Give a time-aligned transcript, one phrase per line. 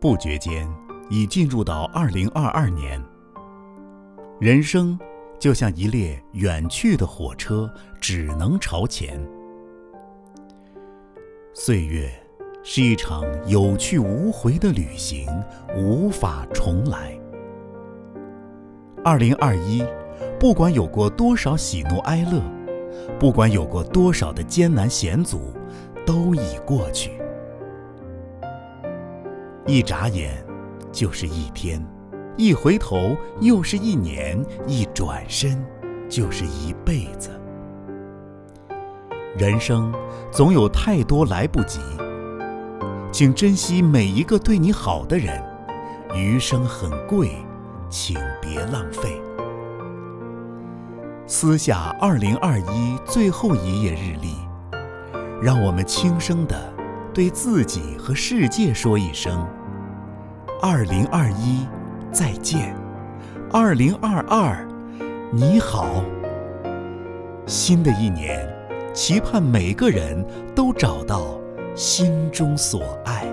[0.00, 0.66] 不觉间，
[1.10, 2.98] 已进入到二零二二年。
[4.40, 4.98] 人生
[5.38, 9.20] 就像一列远去的火车，只能朝前。
[11.52, 12.10] 岁月
[12.62, 15.28] 是一场有去无回的旅行，
[15.76, 17.14] 无法重来。
[19.04, 19.84] 二零二一，
[20.38, 22.42] 不管有过多少喜怒哀乐，
[23.18, 25.52] 不管有过多少的艰难险阻，
[26.06, 27.19] 都已过去。
[29.66, 30.44] 一眨眼，
[30.90, 31.80] 就是一天；
[32.36, 35.64] 一回头，又是一年；一转身，
[36.08, 37.30] 就是一辈子。
[39.36, 39.94] 人生
[40.30, 41.80] 总有太多来不及，
[43.12, 45.42] 请珍惜每一个对你好的人。
[46.14, 47.30] 余生很贵。
[47.92, 49.20] 请别浪费。
[51.26, 54.36] 撕下二零二一最后一页日历，
[55.42, 56.56] 让我们轻声地
[57.12, 59.44] 对自己和世界说一声
[60.62, 61.66] ：“二零二一，
[62.12, 62.74] 再见；
[63.50, 64.68] 二零二二，
[65.32, 66.04] 你好。”
[67.48, 68.46] 新的一年，
[68.92, 70.22] 期盼每个人
[70.54, 71.40] 都找到
[71.74, 73.24] 心中所爱。